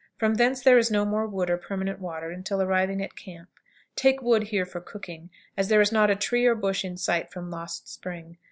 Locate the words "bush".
6.55-6.83